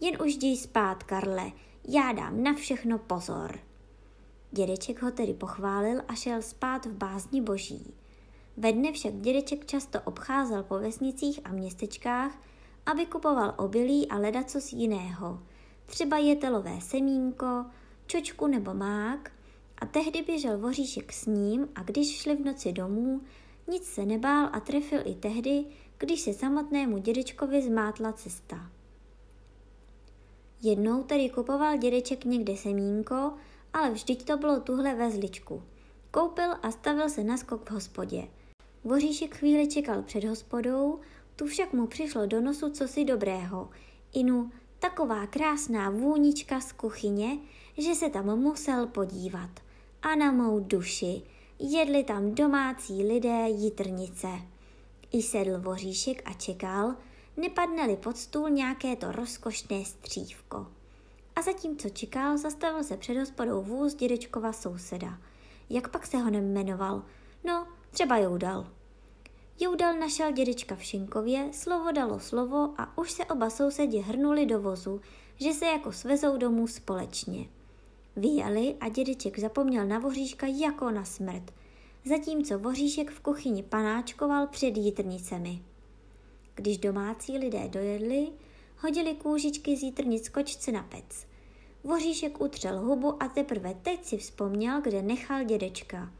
Jen 0.00 0.22
už 0.22 0.34
jdi 0.34 0.56
spát, 0.56 1.02
Karle, 1.02 1.52
já 1.88 2.12
dám 2.12 2.42
na 2.42 2.54
všechno 2.54 2.98
pozor. 2.98 3.58
Dědeček 4.50 5.02
ho 5.02 5.10
tedy 5.10 5.34
pochválil 5.34 6.02
a 6.08 6.14
šel 6.14 6.42
spát 6.42 6.86
v 6.86 6.92
bázni 6.92 7.40
boží. 7.40 7.94
Ve 8.56 8.72
dne 8.72 8.92
však 8.92 9.14
dědeček 9.14 9.66
často 9.66 10.00
obcházel 10.04 10.62
po 10.62 10.78
vesnicích 10.78 11.40
a 11.44 11.52
městečkách, 11.52 12.38
aby 12.86 13.06
kupoval 13.06 13.54
obilí 13.56 14.08
a 14.08 14.18
ledacos 14.18 14.72
jiného, 14.72 15.42
třeba 15.86 16.18
jetelové 16.18 16.80
semínko, 16.80 17.64
čočku 18.06 18.46
nebo 18.46 18.74
mák, 18.74 19.32
a 19.78 19.86
tehdy 19.86 20.22
běžel 20.22 20.58
voříšek 20.58 21.12
s 21.12 21.26
ním 21.26 21.68
a 21.74 21.82
když 21.82 22.20
šli 22.20 22.36
v 22.36 22.44
noci 22.44 22.72
domů, 22.72 23.20
nic 23.68 23.84
se 23.84 24.06
nebál 24.06 24.48
a 24.52 24.60
trefil 24.60 25.00
i 25.04 25.14
tehdy, 25.14 25.64
když 25.98 26.20
se 26.20 26.32
samotnému 26.32 26.98
dědečkovi 26.98 27.62
zmátla 27.62 28.12
cesta. 28.12 28.70
Jednou 30.62 31.02
tedy 31.02 31.30
kupoval 31.30 31.76
dědeček 31.76 32.24
někde 32.24 32.56
semínko, 32.56 33.32
ale 33.72 33.90
vždyť 33.90 34.24
to 34.24 34.36
bylo 34.36 34.60
tuhle 34.60 34.94
ve 34.94 35.10
zličku. 35.10 35.62
Koupil 36.10 36.54
a 36.62 36.70
stavil 36.70 37.08
se 37.08 37.24
na 37.24 37.36
skok 37.36 37.70
v 37.70 37.72
hospodě. 37.72 38.28
Voříšek 38.84 39.36
chvíli 39.36 39.68
čekal 39.68 40.02
před 40.02 40.24
hospodou, 40.24 41.00
tu 41.36 41.46
však 41.46 41.72
mu 41.72 41.86
přišlo 41.86 42.26
do 42.26 42.40
nosu 42.40 42.70
cosi 42.70 43.04
dobrého. 43.04 43.70
Inu, 44.12 44.50
taková 44.78 45.26
krásná 45.26 45.90
vůnička 45.90 46.60
z 46.60 46.72
kuchyně, 46.72 47.38
že 47.78 47.94
se 47.94 48.10
tam 48.10 48.38
musel 48.38 48.86
podívat. 48.86 49.50
A 50.02 50.14
na 50.14 50.32
mou 50.32 50.60
duši, 50.60 51.22
jedli 51.58 52.04
tam 52.04 52.34
domácí 52.34 53.04
lidé 53.04 53.48
jitrnice. 53.48 54.28
I 55.12 55.22
sedl 55.22 55.60
voříšek 55.60 56.22
a 56.24 56.32
čekal, 56.32 56.94
nepadne-li 57.36 57.96
pod 57.96 58.16
stůl 58.16 58.50
nějaké 58.50 58.96
to 58.96 59.12
rozkošné 59.12 59.84
střívko. 59.84 60.66
A 61.36 61.42
zatímco 61.42 61.88
čekal, 61.88 62.38
zastavil 62.38 62.84
se 62.84 62.96
před 62.96 63.16
hospodou 63.16 63.62
vůz 63.62 63.94
dědečkova 63.94 64.52
souseda. 64.52 65.18
Jak 65.70 65.88
pak 65.88 66.06
se 66.06 66.16
ho 66.16 66.30
nemenoval? 66.30 67.02
No, 67.44 67.66
třeba 67.92 68.18
Joudal. 68.18 68.66
Joudal 69.60 69.98
našel 69.98 70.32
dědečka 70.32 70.76
v 70.76 70.82
Šinkově, 70.84 71.48
slovo 71.52 71.92
dalo 71.92 72.20
slovo 72.20 72.74
a 72.78 72.98
už 72.98 73.10
se 73.10 73.24
oba 73.24 73.50
sousedi 73.50 73.98
hrnuli 73.98 74.46
do 74.46 74.60
vozu, 74.60 75.00
že 75.36 75.52
se 75.52 75.66
jako 75.66 75.92
svezou 75.92 76.36
domů 76.36 76.66
společně. 76.66 77.48
Vyjeli 78.16 78.76
a 78.80 78.88
dědeček 78.88 79.38
zapomněl 79.38 79.86
na 79.86 79.98
voříška 79.98 80.46
jako 80.46 80.90
na 80.90 81.04
smrt, 81.04 81.52
zatímco 82.04 82.58
voříšek 82.58 83.10
v 83.10 83.20
kuchyni 83.20 83.62
panáčkoval 83.62 84.46
před 84.46 84.76
jitrnicemi. 84.76 85.62
Když 86.54 86.78
domácí 86.78 87.38
lidé 87.38 87.68
dojedli, 87.68 88.28
hodili 88.78 89.14
kůžičky 89.14 89.76
z 89.76 89.82
jitrnic 89.82 90.28
kočce 90.28 90.72
na 90.72 90.82
pec. 90.82 91.26
Voříšek 91.84 92.40
utřel 92.40 92.80
hubu 92.80 93.22
a 93.22 93.28
teprve 93.28 93.74
teď 93.82 94.04
si 94.04 94.16
vzpomněl, 94.16 94.80
kde 94.80 95.02
nechal 95.02 95.44
dědečka. 95.44 96.12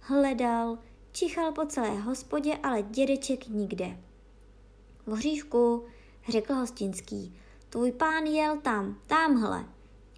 Hledal, 0.00 0.78
čichal 1.16 1.52
po 1.52 1.66
celé 1.66 2.00
hospodě, 2.00 2.56
ale 2.62 2.82
dědeček 2.82 3.48
nikde. 3.48 3.98
Voříšku, 5.06 5.84
řekl 6.28 6.54
hostinský, 6.54 7.36
tvůj 7.70 7.92
pán 7.92 8.24
jel 8.24 8.60
tam, 8.60 9.00
tamhle 9.06 9.64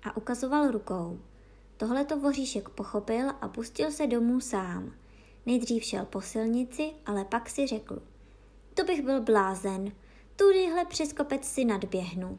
a 0.02 0.16
ukazoval 0.16 0.70
rukou. 0.70 1.20
Tohle 1.76 2.04
to 2.04 2.20
voříšek 2.20 2.68
pochopil 2.68 3.30
a 3.40 3.48
pustil 3.48 3.90
se 3.90 4.06
domů 4.06 4.40
sám. 4.40 4.92
Nejdřív 5.46 5.84
šel 5.84 6.04
po 6.04 6.20
silnici, 6.20 6.90
ale 7.06 7.24
pak 7.24 7.50
si 7.50 7.66
řekl. 7.66 8.02
To 8.74 8.84
bych 8.84 9.02
byl 9.02 9.20
blázen. 9.20 9.92
Tudyhle 10.36 10.84
přes 10.84 11.12
kopec 11.12 11.44
si 11.44 11.64
nadběhnu. 11.64 12.38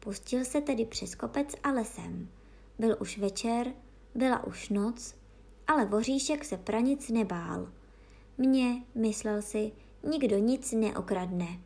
Pustil 0.00 0.44
se 0.44 0.60
tedy 0.60 0.86
přes 0.86 1.14
kopec 1.14 1.54
a 1.62 1.70
lesem. 1.70 2.28
Byl 2.78 2.96
už 3.00 3.18
večer, 3.18 3.72
byla 4.14 4.46
už 4.46 4.68
noc, 4.68 5.14
ale 5.66 5.84
voříšek 5.84 6.44
se 6.44 6.56
pranic 6.56 7.08
nebál. 7.08 7.68
Mně, 8.42 8.82
myslel 8.94 9.42
si, 9.42 9.72
nikdo 10.02 10.38
nic 10.38 10.72
neokradne, 10.72 11.60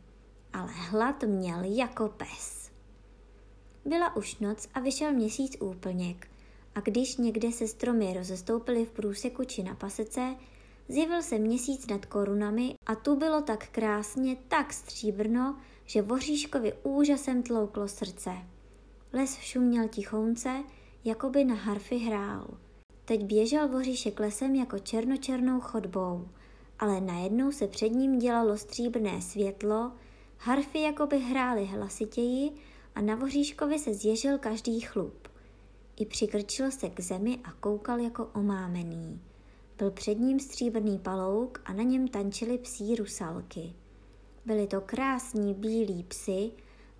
ale 0.53 0.71
hlad 0.71 1.23
měl 1.23 1.59
jako 1.63 2.09
pes. 2.09 2.71
Byla 3.85 4.15
už 4.15 4.39
noc 4.39 4.67
a 4.73 4.79
vyšel 4.79 5.11
měsíc 5.11 5.57
úplněk 5.59 6.27
a 6.75 6.79
když 6.79 7.17
někde 7.17 7.51
se 7.51 7.67
stromy 7.67 8.13
rozestoupily 8.13 8.85
v 8.85 8.91
průseku 8.91 9.43
či 9.43 9.63
na 9.63 9.75
pasece, 9.75 10.35
zjevil 10.89 11.21
se 11.21 11.37
měsíc 11.37 11.87
nad 11.87 12.05
korunami 12.05 12.75
a 12.85 12.95
tu 12.95 13.15
bylo 13.15 13.41
tak 13.41 13.67
krásně, 13.67 14.37
tak 14.47 14.73
stříbrno, 14.73 15.57
že 15.85 16.01
Voříškovi 16.01 16.73
úžasem 16.83 17.43
tlouklo 17.43 17.87
srdce. 17.87 18.31
Les 19.13 19.37
šuměl 19.37 19.87
tichounce, 19.87 20.63
jako 21.03 21.29
by 21.29 21.45
na 21.45 21.55
harfy 21.55 21.97
hrál. 21.97 22.47
Teď 23.05 23.23
běžel 23.23 23.67
Voříšek 23.67 24.19
lesem 24.19 24.55
jako 24.55 24.79
černočernou 24.79 25.59
chodbou, 25.59 26.27
ale 26.79 27.01
najednou 27.01 27.51
se 27.51 27.67
před 27.67 27.89
ním 27.89 28.19
dělalo 28.19 28.57
stříbrné 28.57 29.21
světlo, 29.21 29.91
harfy 30.37 30.81
jako 30.81 31.07
by 31.07 31.19
hrály 31.19 31.65
hlasitěji 31.65 32.51
a 32.95 33.01
na 33.01 33.15
Voříškovi 33.15 33.79
se 33.79 33.93
zježil 33.93 34.37
každý 34.37 34.79
chlup. 34.79 35.27
I 35.95 36.05
přikrčil 36.05 36.71
se 36.71 36.89
k 36.89 36.99
zemi 36.99 37.39
a 37.43 37.51
koukal 37.51 37.99
jako 37.99 38.29
omámený. 38.33 39.21
Byl 39.77 39.91
před 39.91 40.19
ním 40.19 40.39
stříbrný 40.39 40.99
palouk 40.99 41.61
a 41.65 41.73
na 41.73 41.83
něm 41.83 42.07
tančily 42.07 42.57
psí 42.57 42.95
rusalky. 42.95 43.73
Byli 44.45 44.67
to 44.67 44.81
krásní 44.81 45.53
bílí 45.53 46.03
psy, 46.03 46.51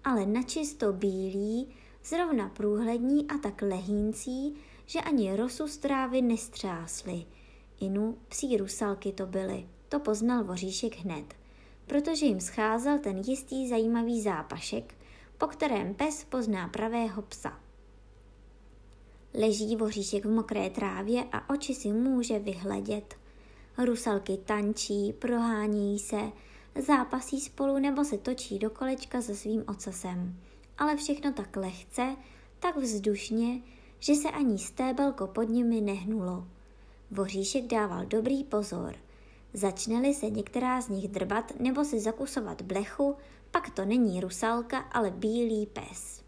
ale 0.03 0.25
načisto 0.25 0.93
bílí, 0.93 1.67
zrovna 2.03 2.50
průhlední 2.50 3.27
a 3.27 3.38
tak 3.38 3.62
lehíncí, 3.62 4.55
že 4.86 5.00
ani 5.00 5.36
rosu 5.36 5.67
z 5.67 5.77
trávy 5.77 6.22
nestřásly. 6.22 7.25
Inu, 7.79 8.17
psí 8.27 8.57
rusalky 8.57 9.12
to 9.12 9.25
byly, 9.25 9.67
to 9.89 10.00
poznal 10.00 10.43
voříšek 10.43 10.98
hned, 10.98 11.34
protože 11.88 12.25
jim 12.25 12.39
scházel 12.39 13.00
ten 13.00 13.17
jistý 13.17 13.69
zajímavý 13.69 14.22
zápašek, 14.22 14.96
po 15.38 15.48
kterém 15.48 15.93
pes 15.93 16.24
pozná 16.24 16.67
pravého 16.67 17.22
psa. 17.22 17.60
Leží 19.34 19.75
voříšek 19.75 20.25
v 20.25 20.29
mokré 20.29 20.69
trávě 20.69 21.24
a 21.31 21.50
oči 21.50 21.75
si 21.75 21.88
může 21.88 22.39
vyhledět. 22.39 23.15
Rusalky 23.77 24.38
tančí, 24.38 25.13
prohání 25.13 26.00
se, 26.00 26.31
zápasí 26.86 27.41
spolu 27.41 27.79
nebo 27.79 28.05
se 28.05 28.17
točí 28.17 28.60
do 28.60 28.69
kolečka 28.69 29.22
se 29.22 29.36
svým 29.36 29.63
ocasem. 29.67 30.39
Ale 30.77 30.98
všechno 30.98 31.34
tak 31.34 31.55
lehce, 31.55 32.15
tak 32.60 32.77
vzdušně, 32.77 33.62
že 34.00 34.15
se 34.15 34.29
ani 34.29 34.60
stébelko 34.60 35.27
pod 35.27 35.43
nimi 35.43 35.81
nehnulo. 35.81 36.48
Voříšek 37.12 37.68
dával 37.68 38.06
dobrý 38.06 38.44
pozor. 38.44 38.96
Začneli 39.54 40.14
se 40.14 40.30
některá 40.30 40.82
z 40.82 40.90
nich 40.90 41.08
drbat 41.08 41.60
nebo 41.60 41.86
si 41.86 42.00
zakusovat 42.00 42.62
blechu, 42.62 43.16
pak 43.52 43.70
to 43.70 43.86
není 43.86 44.22
rusalka, 44.22 44.78
ale 44.78 45.12
bílý 45.12 45.66
pes. 45.66 46.24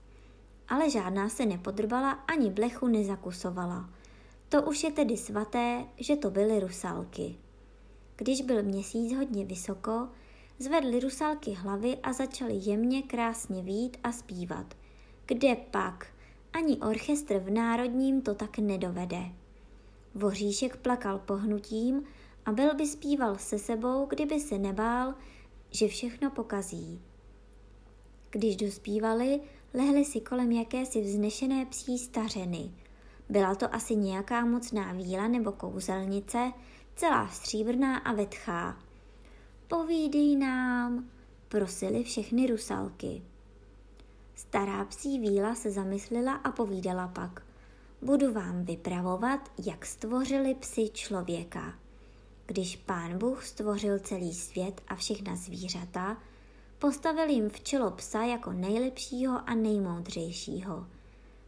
Ale 0.67 0.89
žádná 0.89 1.29
se 1.29 1.45
nepodrbala 1.45 2.11
ani 2.11 2.49
blechu 2.49 2.87
nezakusovala. 2.87 3.89
To 4.49 4.61
už 4.61 4.83
je 4.83 4.91
tedy 4.91 5.17
svaté, 5.17 5.85
že 5.97 6.15
to 6.15 6.31
byly 6.31 6.59
rusalky. 6.59 7.35
Když 8.15 8.41
byl 8.41 8.63
měsíc 8.63 9.15
hodně 9.15 9.45
vysoko, 9.45 10.07
zvedly 10.59 10.99
rusalky 10.99 11.51
hlavy 11.51 11.97
a 12.03 12.13
začaly 12.13 12.53
jemně 12.53 13.01
krásně 13.01 13.63
vít 13.63 13.97
a 14.03 14.11
zpívat. 14.11 14.73
Kde 15.25 15.55
pak? 15.55 16.07
Ani 16.53 16.77
orchestr 16.77 17.39
v 17.39 17.49
Národním 17.49 18.21
to 18.21 18.35
tak 18.35 18.57
nedovede. 18.57 19.38
Voříšek 20.19 20.77
plakal 20.77 21.19
pohnutím 21.19 22.03
a 22.45 22.51
byl 22.51 22.75
by 22.75 22.87
zpíval 22.87 23.37
se 23.37 23.59
sebou, 23.59 24.05
kdyby 24.05 24.39
se 24.39 24.57
nebál, 24.57 25.13
že 25.71 25.87
všechno 25.87 26.31
pokazí. 26.31 27.01
Když 28.29 28.55
dospívali, 28.55 29.39
lehli 29.73 30.05
si 30.05 30.21
kolem 30.21 30.51
jakési 30.51 31.01
vznešené 31.01 31.65
psí 31.65 31.97
stařeny. 31.97 32.71
Byla 33.29 33.55
to 33.55 33.75
asi 33.75 33.95
nějaká 33.95 34.45
mocná 34.45 34.93
víla 34.93 35.27
nebo 35.27 35.51
kouzelnice, 35.51 36.51
celá 36.95 37.27
stříbrná 37.27 37.97
a 37.97 38.13
vetchá. 38.13 38.77
Povídej 39.67 40.35
nám, 40.35 41.09
prosili 41.47 42.03
všechny 42.03 42.47
rusalky. 42.47 43.21
Stará 44.35 44.85
psí 44.85 45.19
víla 45.19 45.55
se 45.55 45.71
zamyslela 45.71 46.33
a 46.33 46.51
povídala 46.51 47.07
pak. 47.07 47.48
Budu 48.01 48.33
vám 48.33 48.65
vypravovat, 48.65 49.51
jak 49.65 49.85
stvořili 49.85 50.55
psi 50.55 50.89
člověka. 50.89 51.73
Když 52.45 52.75
pán 52.75 53.17
Bůh 53.17 53.45
stvořil 53.45 53.99
celý 53.99 54.33
svět 54.33 54.81
a 54.87 54.95
všechna 54.95 55.35
zvířata, 55.35 56.17
postavil 56.79 57.29
jim 57.29 57.49
v 57.49 57.61
čelo 57.61 57.91
psa 57.91 58.23
jako 58.23 58.53
nejlepšího 58.53 59.49
a 59.49 59.55
nejmoudřejšího. 59.55 60.87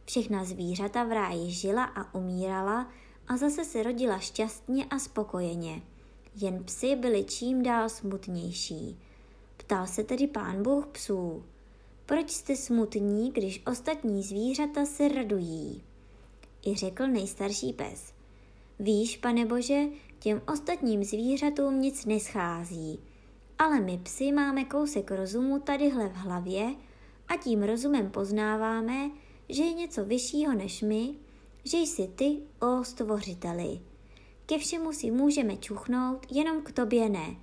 Všechna 0.06 0.44
zvířata 0.44 1.04
v 1.04 1.12
ráji 1.12 1.52
žila 1.52 1.84
a 1.84 2.16
umírala 2.16 2.88
a 3.28 3.38
zase 3.38 3.66
se 3.66 3.84
rodila 3.84 4.20
šťastně 4.20 4.86
a 4.86 5.00
spokojeně. 5.00 5.82
Jen 6.36 6.64
psy 6.64 6.96
byly 6.96 7.24
čím 7.24 7.64
dál 7.64 7.90
smutnější. 7.90 9.00
Ptal 9.58 9.88
se 9.88 10.04
tedy 10.04 10.28
pán 10.28 10.64
Bůh 10.64 10.88
psů. 10.88 11.44
Proč 12.06 12.32
jste 12.32 12.56
smutní, 12.56 13.32
když 13.32 13.64
ostatní 13.68 14.24
zvířata 14.24 14.86
se 14.86 15.08
radují? 15.08 15.84
I 16.66 16.76
řekl 16.76 17.08
nejstarší 17.08 17.74
pes. 17.74 18.14
Víš, 18.80 19.18
pane 19.18 19.46
Bože, 19.46 19.84
těm 20.20 20.42
ostatním 20.54 21.04
zvířatům 21.04 21.82
nic 21.82 22.06
neschází, 22.06 23.00
ale 23.60 23.80
my 23.80 23.98
psi 23.98 24.32
máme 24.32 24.66
kousek 24.66 25.12
rozumu 25.12 25.60
tadyhle 25.60 26.10
v 26.10 26.16
hlavě 26.16 26.76
a 27.28 27.38
tím 27.38 27.64
rozumem 27.64 28.12
poznáváme, 28.12 29.12
že 29.50 29.64
je 29.64 29.74
něco 29.74 30.06
vyššího 30.06 30.54
než 30.54 30.82
my, 30.82 31.16
že 31.64 31.78
jsi 31.78 32.08
ty, 32.08 32.38
o 32.62 32.84
stvořiteli. 32.84 33.80
Ke 34.46 34.58
všemu 34.58 34.94
si 34.94 35.12
můžeme 35.12 35.58
čuchnout, 35.58 36.28
jenom 36.32 36.62
k 36.62 36.72
tobě 36.72 37.10
ne. 37.10 37.36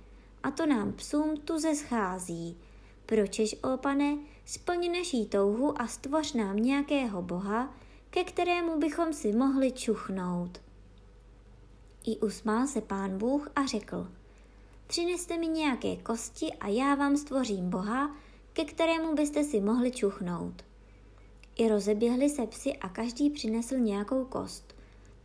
A 0.43 0.51
to 0.51 0.65
nám 0.65 0.93
psům 0.93 1.37
tuze 1.37 1.75
schází. 1.75 2.57
Pročež, 3.05 3.55
o 3.63 3.77
pane, 3.77 4.17
splň 4.45 4.91
naší 4.91 5.25
touhu 5.25 5.81
a 5.81 5.87
stvoř 5.87 6.33
nám 6.33 6.55
nějakého 6.55 7.21
boha, 7.21 7.73
ke 8.09 8.23
kterému 8.23 8.79
bychom 8.79 9.13
si 9.13 9.33
mohli 9.33 9.71
čuchnout. 9.71 10.61
I 12.07 12.17
usmál 12.17 12.67
se 12.67 12.81
pán 12.81 13.17
Bůh 13.17 13.49
a 13.55 13.65
řekl, 13.65 14.07
přineste 14.87 15.37
mi 15.37 15.47
nějaké 15.47 15.95
kosti 15.95 16.53
a 16.53 16.67
já 16.67 16.95
vám 16.95 17.17
stvořím 17.17 17.69
boha, 17.69 18.15
ke 18.53 18.65
kterému 18.65 19.15
byste 19.15 19.43
si 19.43 19.61
mohli 19.61 19.91
čuchnout. 19.91 20.65
I 21.55 21.69
rozeběhli 21.69 22.29
se 22.29 22.47
psi 22.47 22.73
a 22.73 22.89
každý 22.89 23.29
přinesl 23.29 23.77
nějakou 23.77 24.25
kost. 24.25 24.75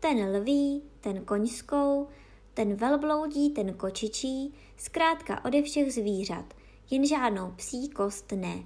Ten 0.01 0.37
lví, 0.37 0.83
ten 1.01 1.25
koňskou, 1.25 2.09
ten 2.55 2.75
velbloudí, 2.75 3.51
ten 3.51 3.75
kočičí, 3.75 4.55
zkrátka 4.77 5.45
ode 5.45 5.63
všech 5.63 5.93
zvířat, 5.93 6.55
jen 6.91 7.07
žádnou 7.07 7.53
psí 7.57 7.89
kost 7.89 8.33
ne, 8.33 8.63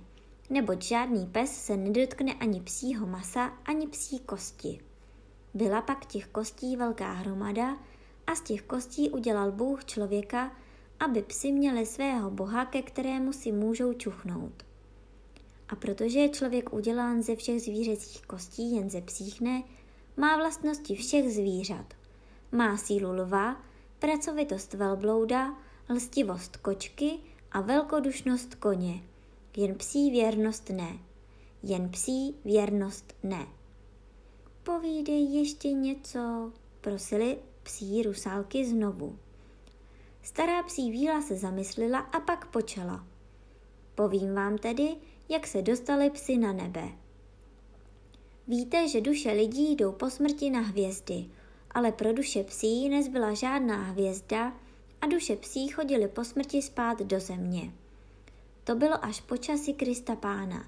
neboť 0.50 0.82
žádný 0.82 1.26
pes 1.26 1.64
se 1.64 1.76
nedotkne 1.76 2.34
ani 2.34 2.60
psího 2.60 3.06
masa, 3.06 3.46
ani 3.64 3.86
psí 3.86 4.18
kosti. 4.18 4.80
Byla 5.54 5.82
pak 5.82 6.06
těch 6.06 6.26
kostí 6.26 6.76
velká 6.76 7.12
hromada 7.12 7.76
a 8.26 8.34
z 8.34 8.40
těch 8.40 8.62
kostí 8.62 9.10
udělal 9.10 9.52
Bůh 9.52 9.84
člověka, 9.84 10.56
aby 11.00 11.22
psi 11.22 11.52
měli 11.52 11.86
svého 11.86 12.30
boha, 12.30 12.64
ke 12.64 12.82
kterému 12.82 13.32
si 13.32 13.52
můžou 13.52 13.92
čuchnout. 13.92 14.62
A 15.68 15.76
protože 15.76 16.18
je 16.18 16.28
člověk 16.28 16.72
udělán 16.72 17.22
ze 17.22 17.36
všech 17.36 17.62
zvířecích 17.62 18.26
kostí, 18.26 18.76
jen 18.76 18.90
ze 18.90 19.00
psích 19.00 19.40
ne, 19.40 19.62
má 20.16 20.36
vlastnosti 20.36 20.94
všech 20.94 21.32
zvířat. 21.32 21.94
Má 22.52 22.76
sílu 22.76 23.12
lva, 23.12 23.62
pracovitost 23.98 24.74
velblouda, 24.74 25.54
lstivost 25.88 26.56
kočky 26.56 27.18
a 27.52 27.60
velkodušnost 27.60 28.54
koně. 28.54 29.02
Jen 29.58 29.74
psí 29.74 30.10
věrnost 30.10 30.70
ne. 30.70 30.98
Jen 31.62 31.88
psí 31.88 32.36
věrnost 32.44 33.14
ne. 33.22 33.46
Povídej 34.62 35.24
ještě 35.24 35.72
něco, 35.72 36.52
prosili 36.80 37.38
psí 37.62 38.02
rusálky 38.02 38.64
znovu. 38.64 39.18
Stará 40.22 40.62
psí 40.62 40.90
víla 40.90 41.22
se 41.22 41.36
zamyslela 41.36 41.98
a 41.98 42.20
pak 42.20 42.46
počala. 42.46 43.06
Povím 43.94 44.34
vám 44.34 44.58
tedy, 44.58 44.96
jak 45.28 45.46
se 45.46 45.62
dostali 45.62 46.10
psy 46.10 46.36
na 46.36 46.52
nebe. 46.52 46.88
Víte, 48.48 48.88
že 48.88 49.00
duše 49.00 49.32
lidí 49.32 49.76
jdou 49.76 49.92
po 49.92 50.10
smrti 50.10 50.50
na 50.50 50.60
hvězdy, 50.60 51.26
ale 51.70 51.92
pro 51.92 52.12
duše 52.12 52.44
psí 52.44 52.88
nezbyla 52.88 53.34
žádná 53.34 53.82
hvězda 53.82 54.52
a 55.00 55.06
duše 55.06 55.36
psí 55.36 55.68
chodily 55.68 56.08
po 56.08 56.24
smrti 56.24 56.62
spát 56.62 57.02
do 57.02 57.20
země. 57.20 57.72
To 58.68 58.74
bylo 58.74 59.04
až 59.04 59.20
po 59.20 59.36
časi 59.36 59.72
Krista 59.72 60.16
Pána. 60.16 60.66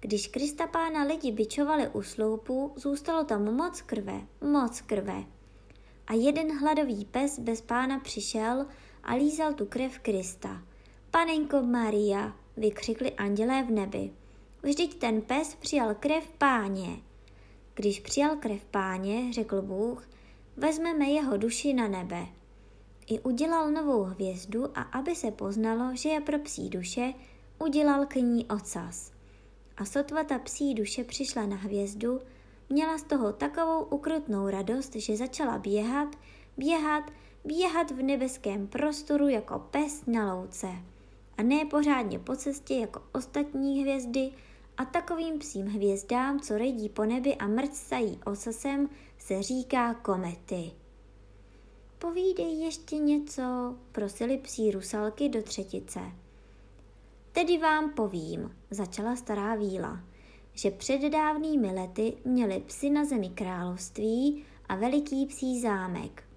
Když 0.00 0.28
Krista 0.28 0.66
Pána 0.66 1.02
lidi 1.02 1.32
bičovali 1.32 1.88
u 1.88 2.02
sloupu, 2.02 2.72
zůstalo 2.76 3.24
tam 3.24 3.54
moc 3.54 3.80
krve, 3.80 4.20
moc 4.40 4.80
krve. 4.80 5.24
A 6.06 6.14
jeden 6.14 6.58
hladový 6.58 7.04
pes 7.04 7.38
bez 7.38 7.60
pána 7.60 8.00
přišel 8.00 8.66
a 9.02 9.14
lízal 9.14 9.54
tu 9.54 9.66
krev 9.66 9.98
Krista. 9.98 10.62
Panenko 11.10 11.62
Maria, 11.62 12.36
vykřikli 12.56 13.12
andělé 13.12 13.62
v 13.62 13.70
nebi. 13.70 14.10
Vždyť 14.62 14.98
ten 14.98 15.22
pes 15.22 15.54
přijal 15.54 15.94
krev 15.94 16.30
páně. 16.38 16.96
Když 17.74 18.00
přijal 18.00 18.36
krev 18.36 18.64
páně, 18.64 19.32
řekl 19.32 19.62
Bůh, 19.62 20.08
vezmeme 20.56 21.04
jeho 21.04 21.36
duši 21.36 21.74
na 21.74 21.88
nebe. 21.88 22.26
I 23.10 23.20
udělal 23.20 23.70
novou 23.70 24.02
hvězdu 24.02 24.78
a 24.78 24.82
aby 24.82 25.14
se 25.14 25.30
poznalo, 25.30 25.96
že 25.96 26.08
je 26.08 26.20
pro 26.20 26.38
psí 26.38 26.68
duše, 26.68 27.14
udělal 27.58 28.06
k 28.06 28.14
ní 28.14 28.46
ocas. 28.46 29.12
A 29.76 29.84
sotva 29.84 30.24
ta 30.24 30.38
psí 30.38 30.74
duše 30.74 31.04
přišla 31.04 31.46
na 31.46 31.56
hvězdu, 31.56 32.20
měla 32.68 32.98
z 32.98 33.02
toho 33.02 33.32
takovou 33.32 33.84
ukrutnou 33.84 34.48
radost, 34.48 34.94
že 34.96 35.16
začala 35.16 35.58
běhat, 35.58 36.08
běhat, 36.56 37.04
běhat 37.44 37.90
v 37.90 38.02
nebeském 38.02 38.66
prostoru 38.66 39.28
jako 39.28 39.58
pes 39.58 40.06
na 40.06 40.34
louce 40.34 40.68
a 41.38 41.42
ne 41.42 41.64
pořádně 41.64 42.18
po 42.18 42.36
cestě 42.36 42.74
jako 42.74 43.02
ostatní 43.12 43.82
hvězdy 43.82 44.30
a 44.76 44.84
takovým 44.84 45.38
psím 45.38 45.66
hvězdám, 45.66 46.40
co 46.40 46.58
rejdí 46.58 46.88
po 46.88 47.04
nebi 47.04 47.36
a 47.36 47.46
mrcají 47.46 48.20
ocasem, 48.26 48.88
se 49.18 49.42
říká 49.42 49.94
komety. 49.94 50.70
Povídej 51.98 52.60
ještě 52.60 52.96
něco, 52.96 53.76
prosili 53.92 54.38
psí 54.38 54.70
rusalky 54.70 55.28
do 55.28 55.42
třetice. 55.42 56.00
Tedy 57.32 57.58
vám 57.58 57.90
povím, 57.90 58.56
začala 58.70 59.16
stará 59.16 59.54
víla, 59.54 60.00
že 60.52 60.70
před 60.70 61.00
dávnými 61.12 61.72
lety 61.72 62.16
měli 62.24 62.60
psi 62.60 62.90
na 62.90 63.04
zemi 63.04 63.28
království 63.28 64.44
a 64.68 64.76
veliký 64.76 65.26
psí 65.26 65.60
zámek 65.60 66.28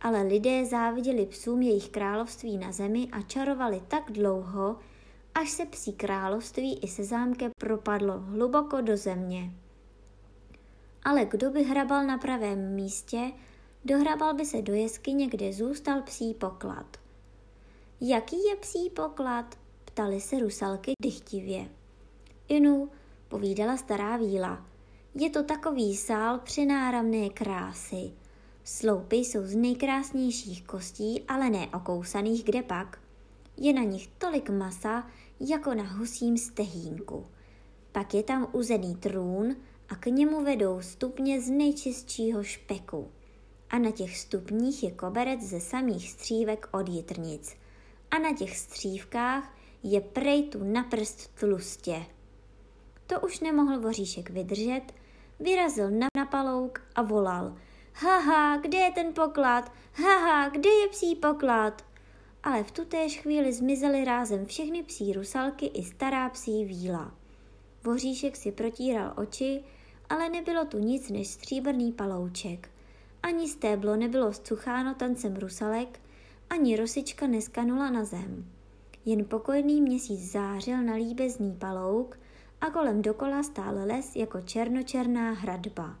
ale 0.00 0.22
lidé 0.22 0.66
záviděli 0.66 1.26
psům 1.26 1.62
jejich 1.62 1.88
království 1.88 2.58
na 2.58 2.72
zemi 2.72 3.08
a 3.12 3.22
čarovali 3.22 3.82
tak 3.88 4.12
dlouho, 4.12 4.76
až 5.34 5.50
se 5.50 5.66
psí 5.66 5.92
království 5.92 6.78
i 6.78 6.88
se 6.88 7.04
zámkem 7.04 7.50
propadlo 7.58 8.18
hluboko 8.18 8.80
do 8.80 8.96
země. 8.96 9.50
Ale 11.04 11.24
kdo 11.24 11.50
by 11.50 11.64
hrabal 11.64 12.06
na 12.06 12.18
pravém 12.18 12.74
místě, 12.74 13.32
dohrabal 13.86 14.34
by 14.34 14.46
se 14.46 14.62
do 14.62 14.74
jeskyně, 14.74 15.26
kde 15.26 15.52
zůstal 15.52 16.02
psí 16.02 16.34
poklad. 16.34 16.96
Jaký 18.00 18.36
je 18.50 18.56
psí 18.56 18.90
poklad? 18.90 19.58
ptali 19.84 20.20
se 20.20 20.38
rusalky 20.38 20.92
dychtivě. 21.02 21.68
Inu, 22.48 22.90
povídala 23.28 23.76
stará 23.76 24.16
víla. 24.16 24.66
Je 25.14 25.30
to 25.30 25.42
takový 25.42 25.96
sál 25.96 26.38
přenáramné 26.38 27.30
krásy. 27.30 28.12
Sloupy 28.64 29.16
jsou 29.16 29.46
z 29.46 29.56
nejkrásnějších 29.56 30.62
kostí, 30.62 31.22
ale 31.28 31.50
ne 31.50 31.68
okousaných 31.74 32.44
kde 32.44 32.62
pak. 32.62 32.98
Je 33.56 33.72
na 33.72 33.82
nich 33.82 34.06
tolik 34.18 34.50
masa, 34.50 35.10
jako 35.40 35.74
na 35.74 35.84
husím 35.84 36.38
stehínku. 36.38 37.26
Pak 37.92 38.14
je 38.14 38.22
tam 38.22 38.48
uzený 38.52 38.94
trůn 38.94 39.56
a 39.88 39.96
k 39.96 40.06
němu 40.06 40.44
vedou 40.44 40.80
stupně 40.80 41.40
z 41.40 41.50
nejčistšího 41.50 42.42
špeku. 42.42 43.08
A 43.70 43.78
na 43.78 43.90
těch 43.90 44.18
stupních 44.18 44.82
je 44.82 44.90
koberec 44.90 45.40
ze 45.42 45.60
samých 45.60 46.10
střívek 46.10 46.68
od 46.72 46.88
jitrnic. 46.88 47.56
A 48.10 48.18
na 48.18 48.34
těch 48.34 48.58
střívkách 48.58 49.56
je 49.82 50.00
prej 50.00 50.42
tu 50.42 50.64
na 50.64 50.82
prst 50.82 51.34
tlustě. 51.34 52.06
To 53.06 53.20
už 53.20 53.40
nemohl 53.40 53.80
voříšek 53.80 54.30
vydržet, 54.30 54.82
vyrazil 55.40 55.90
na, 55.90 56.06
na 56.16 56.26
palouk 56.26 56.82
a 56.94 57.02
volal. 57.02 57.56
Haha, 57.94 58.56
kde 58.56 58.78
je 58.78 58.92
ten 58.92 59.12
poklad? 59.12 59.72
Haha, 59.92 60.48
kde 60.48 60.70
je 60.70 60.88
psí 60.88 61.14
poklad? 61.14 61.84
Ale 62.42 62.64
v 62.64 62.70
tutéž 62.70 63.20
chvíli 63.20 63.52
zmizely 63.52 64.04
rázem 64.04 64.46
všechny 64.46 64.82
psí 64.82 65.12
rusalky 65.12 65.66
i 65.66 65.82
stará 65.82 66.28
psí 66.28 66.64
víla. 66.64 67.14
Voříšek 67.84 68.36
si 68.36 68.52
protíral 68.52 69.12
oči, 69.16 69.64
ale 70.08 70.28
nebylo 70.28 70.64
tu 70.64 70.78
nic 70.78 71.10
než 71.10 71.28
stříbrný 71.28 71.92
palouček. 71.92 72.70
Ani 73.26 73.48
stéblo 73.48 73.96
nebylo 73.96 74.32
zcucháno 74.32 74.94
tancem 74.94 75.36
rusalek, 75.36 76.00
ani 76.50 76.76
rosička 76.76 77.26
neskanula 77.26 77.90
na 77.90 78.04
zem. 78.04 78.50
Jen 79.04 79.24
pokojný 79.24 79.80
měsíc 79.80 80.32
zářil 80.32 80.82
na 80.82 80.94
líbezný 80.94 81.56
palouk 81.58 82.18
a 82.60 82.70
kolem 82.70 83.02
dokola 83.02 83.42
stál 83.42 83.74
les 83.86 84.16
jako 84.16 84.40
černočerná 84.40 85.32
hradba. 85.32 85.98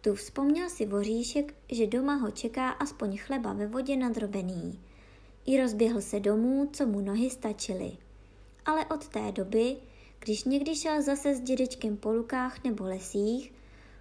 Tu 0.00 0.14
vzpomněl 0.14 0.68
si 0.68 0.86
voříšek, 0.86 1.54
že 1.72 1.86
doma 1.86 2.14
ho 2.14 2.30
čeká 2.30 2.70
aspoň 2.70 3.18
chleba 3.18 3.52
ve 3.52 3.66
vodě 3.66 3.96
nadrobený. 3.96 4.80
I 5.46 5.60
rozběhl 5.60 6.00
se 6.00 6.20
domů, 6.20 6.68
co 6.72 6.86
mu 6.86 7.00
nohy 7.00 7.30
stačily. 7.30 7.92
Ale 8.66 8.86
od 8.86 9.08
té 9.08 9.32
doby, 9.32 9.76
když 10.18 10.44
někdy 10.44 10.76
šel 10.76 11.02
zase 11.02 11.34
s 11.34 11.40
dědečkem 11.40 11.96
po 11.96 12.12
lukách 12.12 12.64
nebo 12.64 12.84
lesích, 12.84 13.52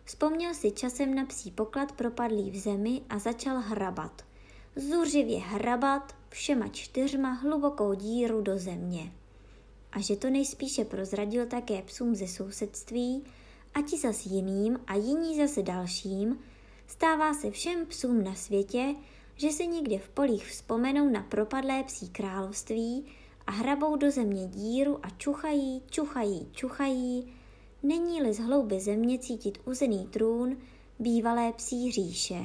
vzpomněl 0.04 0.54
si 0.54 0.72
časem 0.72 1.16
na 1.16 1.26
psí 1.26 1.52
poklad 1.52 1.92
propadlý 1.92 2.52
v 2.52 2.58
zemi 2.58 3.02
a 3.10 3.20
začal 3.20 3.60
hrabat. 3.60 4.22
Zuřivě 4.76 5.40
hrabat 5.40 6.16
všema 6.30 6.68
čtyřma 6.68 7.32
hlubokou 7.32 7.94
díru 7.94 8.42
do 8.42 8.58
země. 8.58 9.12
A 9.92 10.02
že 10.02 10.16
to 10.16 10.30
nejspíše 10.30 10.86
prozradil 10.86 11.46
také 11.46 11.82
psům 11.82 12.16
ze 12.16 12.28
sousedství, 12.28 13.24
a 13.74 13.82
ti 13.82 13.98
zas 13.98 14.26
jiným 14.26 14.80
a 14.88 14.96
jiní 14.96 15.38
zase 15.38 15.62
dalším, 15.62 16.40
stává 16.88 17.34
se 17.34 17.52
všem 17.52 17.86
psům 17.86 18.24
na 18.24 18.36
světě, 18.36 18.96
že 19.36 19.52
se 19.52 19.66
někde 19.66 20.00
v 20.00 20.10
polích 20.10 20.48
vzpomenou 20.48 21.10
na 21.10 21.24
propadlé 21.24 21.84
psí 21.84 22.10
království 22.10 23.06
a 23.48 23.52
hrabou 23.52 23.96
do 23.96 24.12
země 24.12 24.48
díru 24.48 25.06
a 25.06 25.10
čuchají, 25.10 25.82
čuchají, 25.90 26.48
čuchají, 26.52 27.34
není-li 27.84 28.34
z 28.34 28.39
hlouby 28.39 28.80
země 28.80 29.20
cítit 29.20 29.58
uzený 29.65 30.08
trůn 30.08 30.58
bývalé 31.00 31.54
psí 31.54 31.91
říše. 31.91 32.41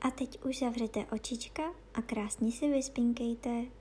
A 0.00 0.10
teď 0.10 0.44
už 0.44 0.58
zavřete 0.58 1.06
očička 1.12 1.62
a 1.94 2.02
krásně 2.02 2.52
si 2.52 2.68
vyspinkejte. 2.68 3.79